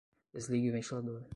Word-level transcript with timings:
Desligue 0.33 0.71
o 0.71 0.73
ventilador 0.73 1.27